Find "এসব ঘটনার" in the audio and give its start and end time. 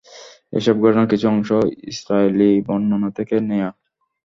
0.53-1.07